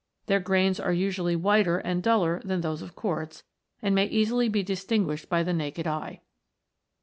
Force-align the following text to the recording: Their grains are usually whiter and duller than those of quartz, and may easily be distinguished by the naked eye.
Their 0.25 0.39
grains 0.39 0.79
are 0.79 0.91
usually 0.91 1.35
whiter 1.35 1.77
and 1.77 2.01
duller 2.01 2.41
than 2.43 2.61
those 2.61 2.81
of 2.81 2.95
quartz, 2.95 3.43
and 3.83 3.93
may 3.93 4.05
easily 4.07 4.49
be 4.49 4.63
distinguished 4.63 5.29
by 5.29 5.43
the 5.43 5.53
naked 5.53 5.85
eye. 5.85 6.21